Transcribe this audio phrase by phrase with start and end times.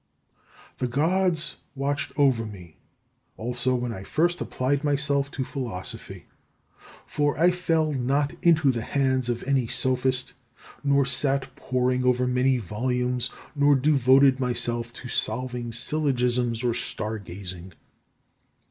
[0.79, 2.75] The Gods watched over me
[3.37, 6.25] also when I first applied myself to philosophy.
[7.05, 10.33] For I fell not into the hands of any Sophist,
[10.83, 17.73] nor sat poring over many volumes, nor devoted myself to solving syllogisms, or star gazing.